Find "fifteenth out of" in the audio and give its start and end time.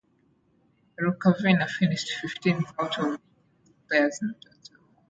2.09-3.03